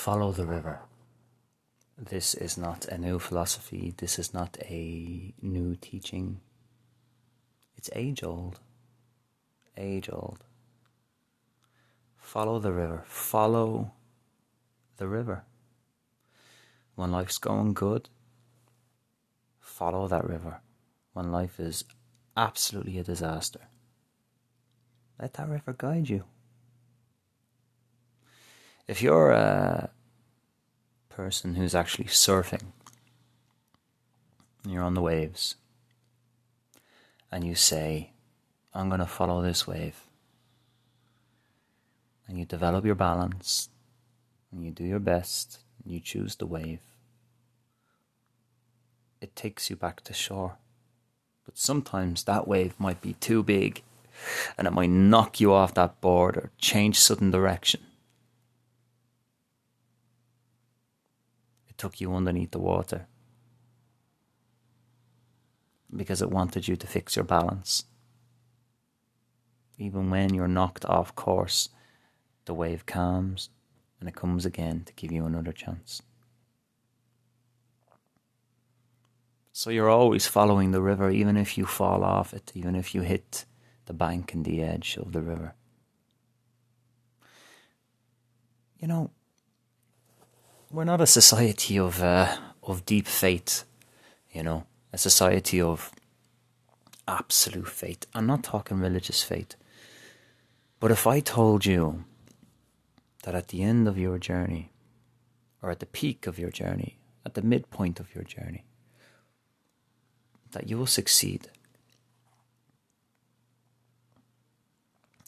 [0.00, 0.80] Follow the river.
[1.98, 3.92] This is not a new philosophy.
[3.98, 6.40] This is not a new teaching.
[7.76, 8.60] It's age old.
[9.76, 10.42] Age old.
[12.16, 13.02] Follow the river.
[13.04, 13.92] Follow
[14.96, 15.44] the river.
[16.94, 18.08] When life's going good,
[19.60, 20.62] follow that river.
[21.12, 21.84] When life is
[22.38, 23.68] absolutely a disaster,
[25.20, 26.24] let that river guide you.
[28.90, 29.88] If you're a
[31.10, 32.72] person who's actually surfing,
[34.66, 35.54] you're on the waves,
[37.30, 38.10] and you say,
[38.74, 40.00] I'm going to follow this wave,
[42.26, 43.68] and you develop your balance,
[44.50, 46.80] and you do your best, and you choose the wave,
[49.20, 50.56] it takes you back to shore.
[51.44, 53.84] But sometimes that wave might be too big
[54.58, 57.80] and it might knock you off that board or change sudden direction.
[61.80, 63.06] Took you underneath the water
[65.96, 67.84] because it wanted you to fix your balance.
[69.78, 71.70] Even when you're knocked off course,
[72.44, 73.48] the wave calms
[73.98, 76.02] and it comes again to give you another chance.
[79.52, 83.00] So you're always following the river, even if you fall off it, even if you
[83.00, 83.46] hit
[83.86, 85.54] the bank and the edge of the river.
[88.78, 89.10] You know,
[90.70, 93.64] we're not a society of uh, of deep faith,
[94.30, 95.90] you know, a society of
[97.08, 98.06] absolute faith.
[98.14, 99.56] I'm not talking religious faith.
[100.78, 102.04] But if I told you
[103.24, 104.70] that at the end of your journey,
[105.60, 108.64] or at the peak of your journey, at the midpoint of your journey,
[110.52, 111.48] that you will succeed.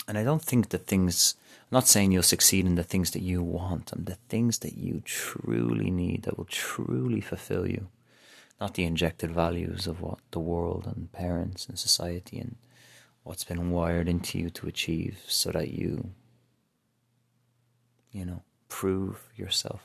[0.09, 1.35] And I don't think that things,
[1.73, 5.01] not saying you'll succeed in the things that you want and the things that you
[5.07, 7.89] truly need that will truly fulfill you,
[8.61, 12.57] not the injected values of what the world and parents and society and
[13.23, 16.11] what's been wired into you to achieve so that you,
[18.11, 19.81] you know, prove yourself.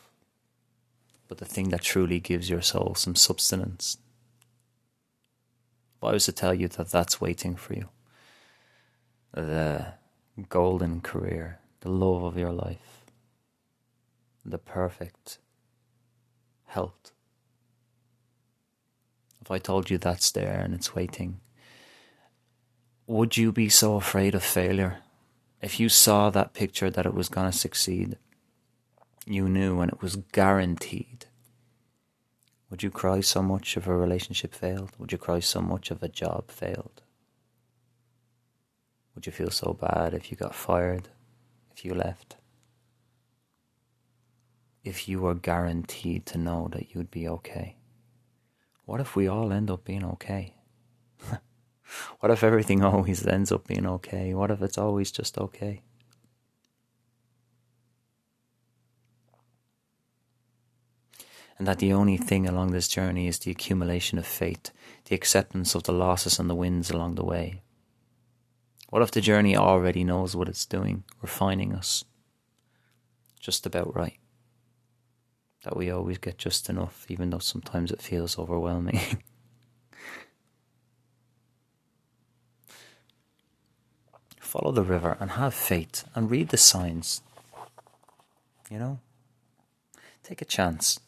[1.30, 3.98] But the thing that truly gives your soul some substance,
[5.98, 7.88] if I was to tell you that that's waiting for you,
[9.32, 9.94] the
[10.50, 13.06] golden career, the love of your life,
[14.46, 15.40] the perfect
[16.66, 17.12] health.
[19.42, 21.40] If I told you that's there and it's waiting,
[23.06, 24.98] would you be so afraid of failure?
[25.62, 28.18] If you saw that picture that it was going to succeed,
[29.26, 31.28] you knew and it was guaranteed
[32.70, 34.92] would you cry so much if a relationship failed?
[34.98, 37.02] Would you cry so much if a job failed?
[39.16, 41.08] Would you feel so bad if you got fired,
[41.78, 42.38] if you left?
[44.84, 47.76] If you were guaranteed to know that you'd be okay?
[48.86, 50.56] What if we all end up being okay?
[52.20, 54.34] what if everything always ends up being okay?
[54.34, 55.84] What if it's always just okay?
[61.60, 64.72] and that the only thing along this journey is the accumulation of fate,
[65.06, 67.62] the acceptance of the losses and the wins along the way.
[68.90, 72.06] What if the journey already knows what it's doing, refining us
[73.40, 74.18] just about right?
[75.64, 79.00] That we always get just enough, even though sometimes it feels overwhelming.
[84.40, 87.22] Follow the river and have faith and read the signs.
[88.72, 89.00] You know?
[90.24, 91.02] Take a chance.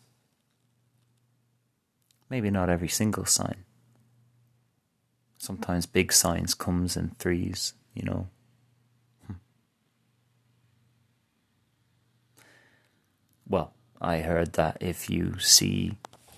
[2.29, 3.63] Maybe not every single sign.
[5.40, 8.28] Sometimes big signs comes in threes, you know.
[9.26, 9.34] Hmm.
[13.48, 15.98] Well, I heard that if you see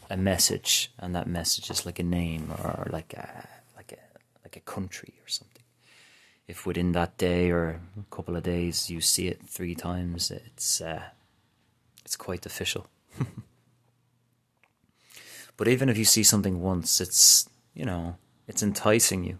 [0.10, 4.56] a message and that message is like a name or like a like a like
[4.56, 5.64] a country or something,
[6.48, 10.80] if within that day or a couple of days you see it three times, it's
[10.80, 11.02] uh,
[12.06, 12.88] it's quite official.
[15.62, 18.16] But even if you see something once, it's, you know,
[18.52, 19.40] it's enticing you.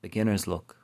[0.00, 0.76] Beginner's luck.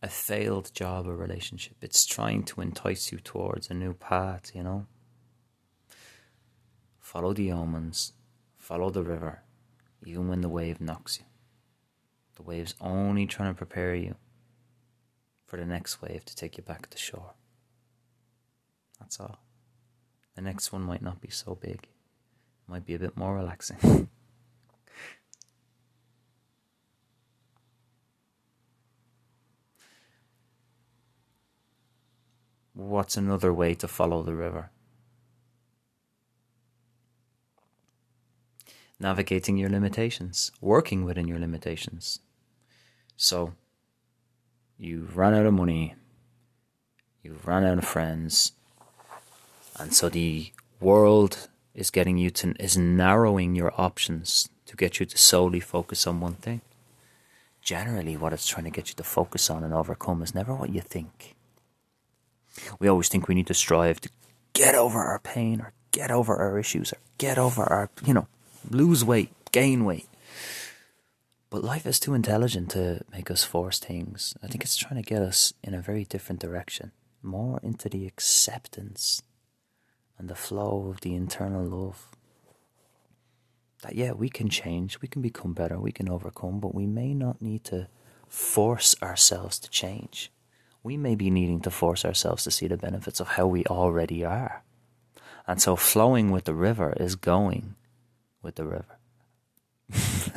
[0.00, 1.78] A failed job or relationship.
[1.82, 4.86] It's trying to entice you towards a new path, you know?
[7.00, 8.12] Follow the omens,
[8.56, 9.42] follow the river,
[10.06, 11.24] even when the wave knocks you.
[12.36, 14.14] The wave's only trying to prepare you
[15.44, 17.34] for the next wave to take you back to shore.
[19.00, 19.40] That's all.
[20.36, 21.88] The next one might not be so big
[22.68, 24.08] might be a bit more relaxing.
[32.74, 34.70] What's another way to follow the river?
[38.98, 42.20] Navigating your limitations, working within your limitations.
[43.16, 43.54] So,
[44.78, 45.94] you've run out of money,
[47.22, 48.52] you've run out of friends,
[49.78, 55.06] and so the world is getting you to, is narrowing your options to get you
[55.06, 56.60] to solely focus on one thing.
[57.62, 60.72] Generally, what it's trying to get you to focus on and overcome is never what
[60.72, 61.34] you think.
[62.78, 64.10] We always think we need to strive to
[64.52, 68.26] get over our pain or get over our issues or get over our, you know,
[68.68, 70.08] lose weight, gain weight.
[71.48, 74.34] But life is too intelligent to make us force things.
[74.42, 76.92] I think it's trying to get us in a very different direction,
[77.22, 79.22] more into the acceptance
[80.16, 82.08] and the flow of the internal love.
[83.82, 87.14] That, yeah, we can change, we can become better, we can overcome, but we may
[87.14, 87.88] not need to
[88.28, 90.30] force ourselves to change
[90.82, 94.24] we may be needing to force ourselves to see the benefits of how we already
[94.24, 94.62] are.
[95.46, 97.74] And so flowing with the river is going
[98.42, 98.98] with the river.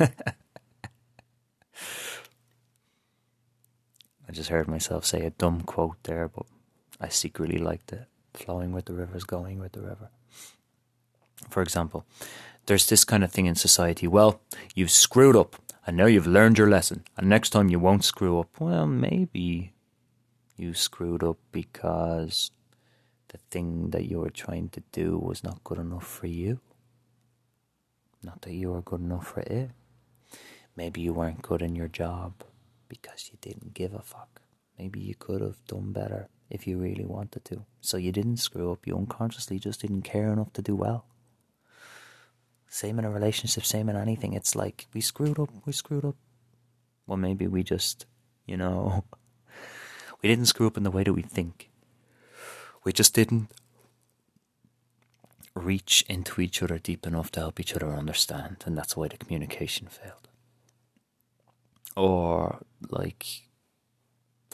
[4.28, 6.46] I just heard myself say a dumb quote there, but
[7.00, 8.06] I secretly liked it.
[8.32, 10.10] Flowing with the river is going with the river.
[11.48, 12.04] For example,
[12.66, 14.08] there's this kind of thing in society.
[14.08, 14.40] Well,
[14.74, 15.56] you've screwed up,
[15.86, 18.58] and now you've learned your lesson, and next time you won't screw up.
[18.58, 19.73] Well, maybe
[20.56, 22.50] you screwed up because
[23.28, 26.60] the thing that you were trying to do was not good enough for you.
[28.22, 29.70] Not that you were good enough for it.
[30.76, 32.44] Maybe you weren't good in your job
[32.88, 34.42] because you didn't give a fuck.
[34.78, 37.64] Maybe you could have done better if you really wanted to.
[37.80, 38.86] So you didn't screw up.
[38.86, 41.06] You unconsciously just didn't care enough to do well.
[42.68, 44.32] Same in a relationship, same in anything.
[44.32, 46.16] It's like, we screwed up, we screwed up.
[47.06, 48.06] Well, maybe we just,
[48.46, 49.04] you know,
[50.24, 51.68] We didn't screw up in the way that we think.
[52.82, 53.50] We just didn't
[55.54, 59.18] reach into each other deep enough to help each other understand, and that's why the
[59.18, 60.28] communication failed.
[61.94, 63.26] Or, like,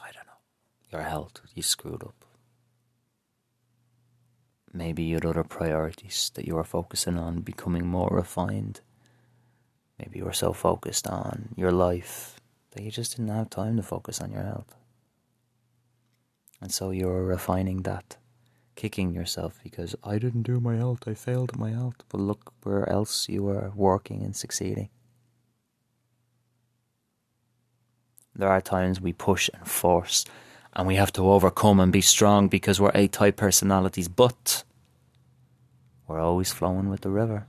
[0.03, 0.43] I don't know,
[0.91, 2.25] your health, you screwed up.
[4.73, 8.81] Maybe you had other priorities that you were focusing on becoming more refined.
[10.01, 12.41] Maybe you were so focused on your life
[12.73, 14.75] that you just didn't have time to focus on your health.
[16.61, 18.17] And so you're refining that,
[18.77, 21.97] kicking yourself because I didn't do my health, I failed my health.
[22.09, 24.91] But look where else you are working and succeeding.
[28.35, 30.25] There are times we push and force,
[30.75, 34.65] and we have to overcome and be strong because we're A type personalities, but
[36.07, 37.47] we're always flowing with the river.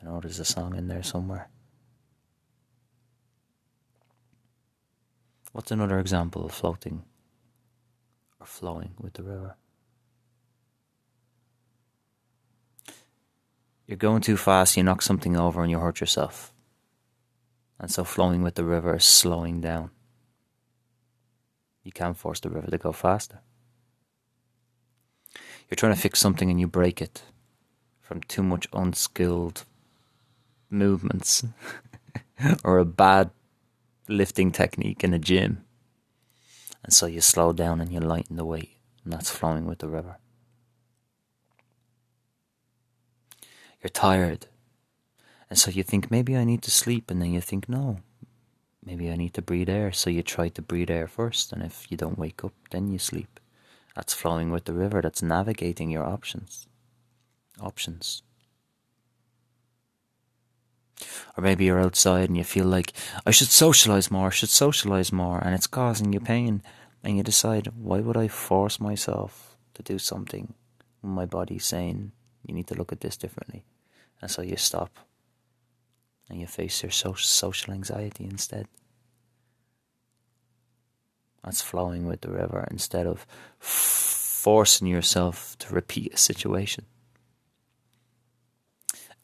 [0.00, 1.48] I know there's a song in there somewhere.
[5.52, 7.04] What's another example of floating
[8.44, 9.56] or flowing with the river.
[13.86, 16.52] You're going too fast, you knock something over and you hurt yourself.
[17.80, 19.90] And so flowing with the river is slowing down.
[21.82, 23.40] You can't force the river to go faster.
[25.68, 27.22] You're trying to fix something and you break it
[28.00, 29.64] from too much unskilled
[30.68, 31.44] movements
[32.64, 33.30] or a bad
[34.06, 35.64] lifting technique in a gym.
[36.84, 39.88] And so you slow down and you lighten the weight, and that's flowing with the
[39.88, 40.18] river.
[43.82, 44.46] You're tired,
[45.48, 48.00] and so you think maybe I need to sleep, and then you think no,
[48.84, 49.92] maybe I need to breathe air.
[49.92, 52.98] So you try to breathe air first, and if you don't wake up, then you
[52.98, 53.40] sleep.
[53.94, 56.66] That's flowing with the river, that's navigating your options.
[57.60, 58.22] Options.
[61.36, 62.92] Or maybe you're outside and you feel like,
[63.26, 66.62] I should socialize more, I should socialize more, and it's causing you pain.
[67.02, 70.54] And you decide, why would I force myself to do something
[71.02, 72.12] when my body's saying,
[72.46, 73.64] you need to look at this differently?
[74.22, 75.00] And so you stop
[76.30, 78.68] and you face your social anxiety instead.
[81.44, 83.26] That's flowing with the river instead of
[83.58, 86.86] forcing yourself to repeat a situation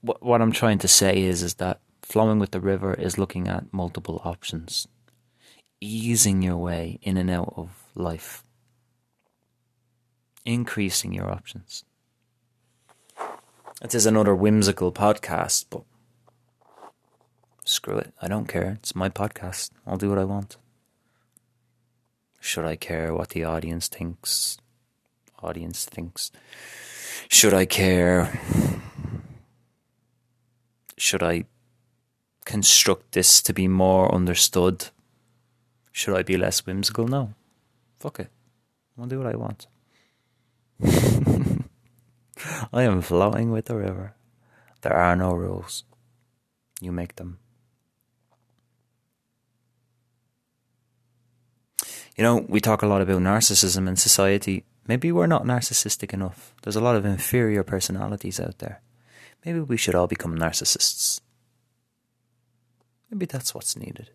[0.01, 3.49] what what I'm trying to say is is that flowing with the river is looking
[3.49, 4.89] at multiple options,
[5.81, 8.45] easing your way in and out of life,
[10.45, 11.85] increasing your options.
[13.83, 15.83] It is another whimsical podcast, but
[17.65, 18.13] screw it.
[18.21, 18.73] I don't care.
[18.73, 19.71] It's my podcast.
[19.87, 20.57] I'll do what I want.
[22.41, 24.59] Should I care what the audience thinks?
[25.43, 26.31] Audience thinks.
[27.29, 28.41] Should I care
[31.01, 31.45] should I
[32.45, 34.89] construct this to be more understood?
[35.93, 37.09] Should I be less whimsical?
[37.09, 37.33] No.
[37.99, 38.29] Fuck it.
[38.99, 39.67] I'll do what I want.
[42.73, 44.15] I am floating with the river.
[44.83, 45.85] There are no rules.
[46.83, 47.39] You make them.
[52.15, 54.65] You know, we talk a lot about narcissism in society.
[54.87, 56.55] Maybe we're not narcissistic enough.
[56.63, 58.83] There's a lot of inferior personalities out there.
[59.45, 61.21] Maybe we should all become narcissists.
[63.11, 64.11] Maybe that's what's needed.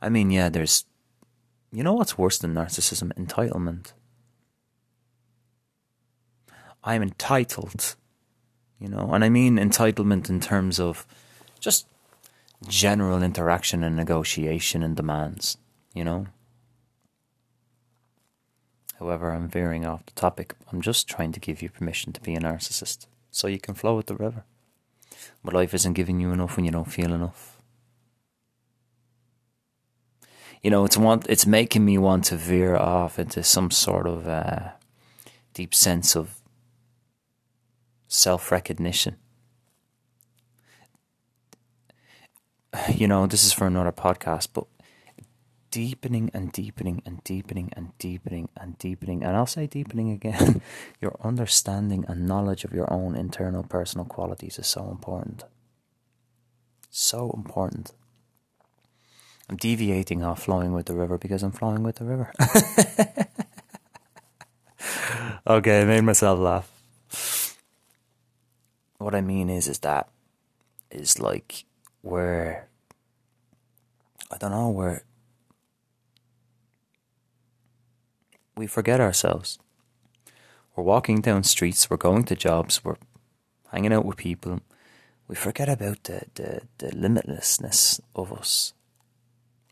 [0.00, 0.84] I mean, yeah, there's.
[1.72, 3.12] You know what's worse than narcissism?
[3.14, 3.92] Entitlement.
[6.84, 7.96] I'm entitled,
[8.78, 11.06] you know, and I mean entitlement in terms of
[11.58, 11.86] just
[12.68, 15.56] general interaction and negotiation and demands,
[15.94, 16.26] you know.
[18.98, 20.54] However, I'm veering off the topic.
[20.70, 23.96] I'm just trying to give you permission to be a narcissist so you can flow
[23.96, 24.44] with the river.
[25.42, 27.60] But life isn't giving you enough when you don't feel enough.
[30.62, 34.28] You know, it's want it's making me want to veer off into some sort of
[34.28, 34.70] uh,
[35.52, 36.40] deep sense of
[38.06, 39.16] self recognition.
[42.94, 44.66] You know, this is for another podcast, but
[45.74, 50.62] deepening and deepening and deepening and deepening and deepening, and I'll say deepening again,
[51.00, 55.44] your understanding and knowledge of your own internal personal qualities is so important.
[56.90, 57.90] So important.
[59.50, 62.32] I'm deviating off flowing with the river because I'm flowing with the river.
[65.46, 66.70] okay, I made myself laugh
[69.04, 70.08] what I mean is, is that
[70.90, 71.64] is like
[72.00, 72.68] where
[74.30, 75.02] I don't know where
[78.56, 79.58] we forget ourselves.
[80.76, 82.96] We're walking down streets, we're going to jobs, we're
[83.72, 84.60] hanging out with people.
[85.28, 88.72] We forget about the, the, the limitlessness of us.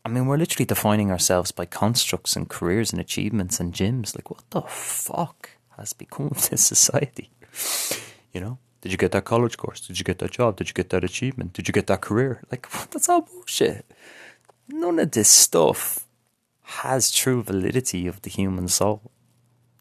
[0.05, 4.15] I mean, we're literally defining ourselves by constructs and careers and achievements and gyms.
[4.15, 7.31] Like, what the fuck has become of this society?
[8.33, 8.57] You know?
[8.81, 9.79] Did you get that college course?
[9.79, 10.57] Did you get that job?
[10.57, 11.53] Did you get that achievement?
[11.53, 12.43] Did you get that career?
[12.51, 13.85] Like, that's all bullshit.
[14.67, 16.05] None of this stuff
[16.63, 19.11] has true validity of the human soul.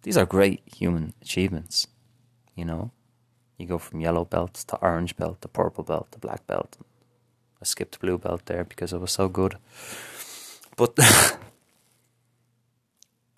[0.03, 1.87] These are great human achievements,
[2.55, 2.91] you know.
[3.57, 6.77] You go from yellow belt to orange belt to purple belt to black belt.
[7.61, 9.57] I skipped blue belt there because I was so good.
[10.77, 10.99] But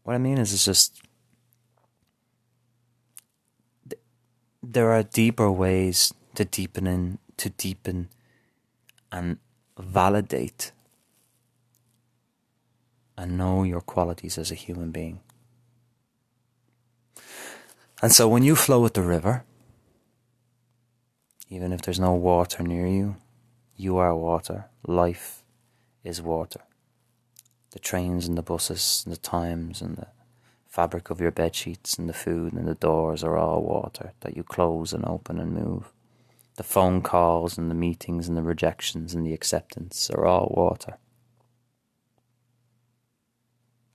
[0.02, 1.02] what I mean is, it's just
[4.62, 8.08] there are deeper ways to deepen in, to deepen
[9.12, 9.36] and
[9.78, 10.72] validate
[13.16, 15.20] and know your qualities as a human being.
[18.02, 19.44] And so when you flow with the river,
[21.48, 23.16] even if there's no water near you,
[23.76, 24.66] you are water.
[24.86, 25.42] Life
[26.02, 26.60] is water.
[27.70, 30.08] The trains and the buses and the times and the
[30.68, 34.36] fabric of your bed sheets and the food and the doors are all water that
[34.36, 35.92] you close and open and move.
[36.56, 40.98] The phone calls and the meetings and the rejections and the acceptance are all water.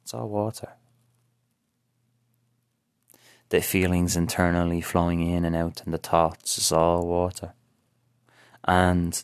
[0.10, 0.70] It's all water.
[3.50, 7.54] The feelings internally flowing in and out and the thoughts is all water.
[8.64, 9.24] And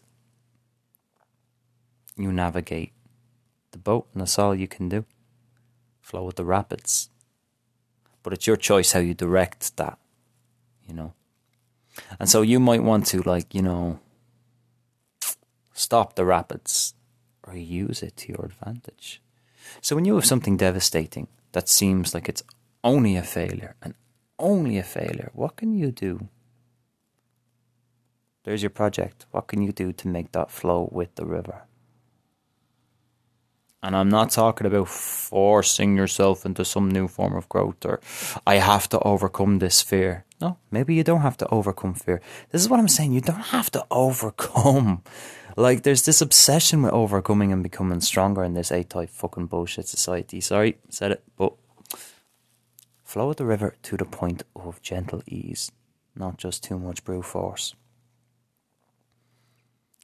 [2.15, 2.93] you navigate
[3.71, 5.05] the boat, and that's all you can do.
[6.01, 7.09] Flow with the rapids
[8.21, 9.97] but it's your choice how you direct that,
[10.87, 11.13] you know.
[12.19, 13.99] And so you might want to, like, you know,
[15.73, 16.95] stop the rapids
[17.43, 19.21] or use it to your advantage.
[19.81, 22.43] So when you have something devastating that seems like it's
[22.83, 23.93] only a failure and
[24.37, 26.29] only a failure, what can you do?
[28.43, 29.25] There's your project.
[29.31, 31.63] What can you do to make that flow with the river?
[33.81, 37.99] And I'm not talking about forcing yourself into some new form of growth or
[38.47, 40.25] I have to overcome this fear.
[40.41, 42.19] No, maybe you don't have to overcome fear.
[42.51, 43.13] This is what I'm saying.
[43.13, 45.03] You don't have to overcome.
[45.57, 49.87] Like, there's this obsession with overcoming and becoming stronger in this A type fucking bullshit
[49.87, 50.41] society.
[50.41, 51.53] Sorry, said it, but
[53.03, 55.71] flow the river to the point of gentle ease,
[56.13, 57.73] not just too much brute force.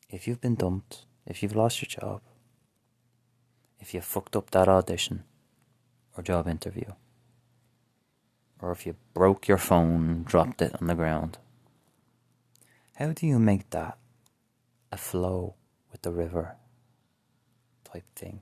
[0.10, 2.22] If you've been dumped, if you've lost your job,
[3.80, 5.24] if you fucked up that audition
[6.16, 6.94] or job interview,
[8.62, 11.40] or if you broke your phone, dropped it on the ground.
[12.96, 13.98] How do you make that
[14.92, 15.56] a flow
[15.92, 16.56] with the river
[17.84, 18.42] type thing?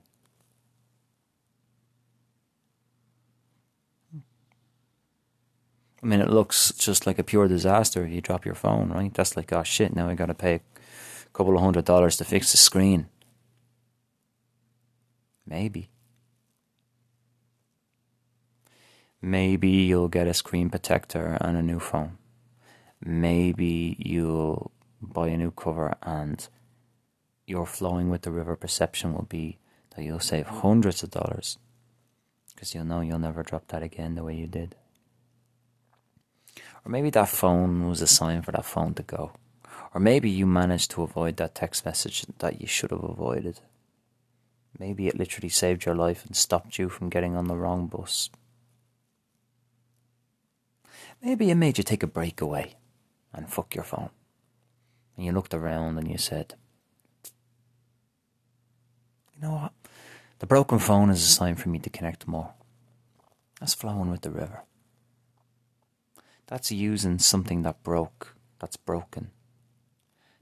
[6.02, 9.12] I mean, it looks just like a pure disaster if you drop your phone, right?
[9.12, 10.60] That's like, oh shit, now I gotta pay a
[11.32, 13.08] couple of hundred dollars to fix the screen.
[15.46, 15.90] Maybe.
[19.20, 22.16] Maybe you'll get a screen protector and a new phone.
[23.04, 26.48] Maybe you'll buy a new cover and
[27.46, 29.58] your flowing with the river perception will be
[29.96, 31.58] that you'll save hundreds of dollars
[32.54, 34.76] because you'll know you'll never drop that again the way you did.
[36.84, 39.32] Or maybe that phone was a sign for that phone to go.
[39.94, 43.60] Or maybe you managed to avoid that text message that you should have avoided.
[44.78, 48.30] Maybe it literally saved your life and stopped you from getting on the wrong bus.
[51.22, 52.74] Maybe it made you take a break away
[53.32, 54.10] and fuck your phone.
[55.20, 56.54] And you looked around and you said,
[59.34, 59.72] You know what?
[60.38, 62.54] The broken phone is a sign for me to connect more.
[63.60, 64.62] That's flowing with the river.
[66.46, 69.30] That's using something that broke, that's broken,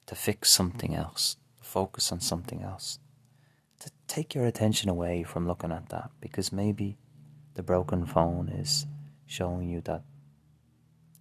[0.06, 3.00] to fix something else, to focus on something else,
[3.80, 6.99] to take your attention away from looking at that because maybe
[7.54, 8.87] the broken phone is
[9.26, 10.04] showing you that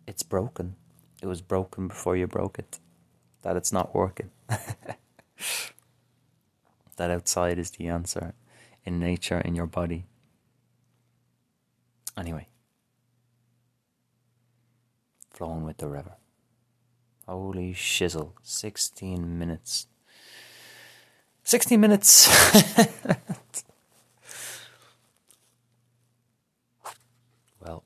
[0.05, 0.75] it's broken.
[1.23, 2.79] It was broken before you broke it,
[3.47, 4.29] that it's not working.
[6.97, 8.33] that outside is the answer
[8.83, 10.05] in nature, in your body.
[12.17, 12.49] Anyway,
[15.31, 16.15] flowing with the river.
[17.25, 19.87] Holy shizzle, 16 minutes.
[21.43, 22.27] 16 minutes!
[27.61, 27.85] well.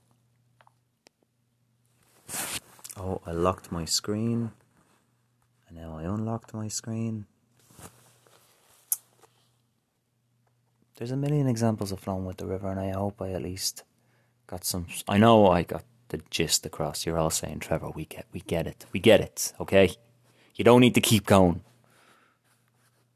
[2.97, 4.53] Oh, I locked my screen.
[5.81, 7.25] Now I unlocked my screen.
[10.95, 13.83] There's a million examples of flowing with the river, and I hope I at least
[14.45, 14.85] got some.
[15.07, 17.03] I know I got the gist across.
[17.03, 19.53] You're all saying, Trevor, we get, we get it, we get it.
[19.59, 19.95] Okay,
[20.53, 21.63] you don't need to keep going.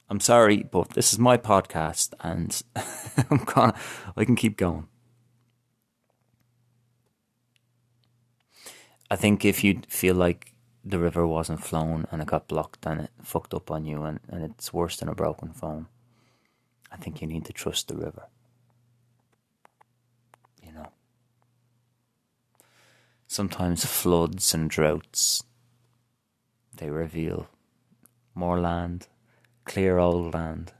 [0.09, 2.63] I'm sorry, but this is my podcast, and
[3.29, 3.75] I'm gonna,
[4.17, 4.87] I can keep going.
[9.11, 10.54] I think if you feel like
[10.85, 14.19] the river wasn't flowing and it got blocked and it fucked up on you and,
[14.29, 15.87] and it's worse than a broken phone,
[16.91, 18.27] I think you need to trust the river.
[20.63, 20.89] You know.
[23.27, 25.43] Sometimes floods and droughts,
[26.75, 27.47] they reveal
[28.35, 29.07] more land,
[29.63, 30.73] clear old land.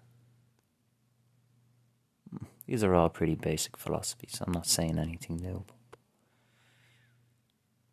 [2.68, 4.39] These are all pretty basic philosophies.
[4.41, 5.63] I'm not saying anything new.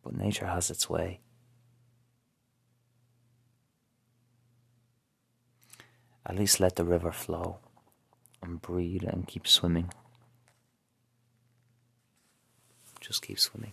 [0.03, 1.21] But nature has its way.
[6.25, 7.59] At least let the river flow
[8.43, 9.93] and breathe and keep swimming.
[13.01, 13.73] Just keep swimming.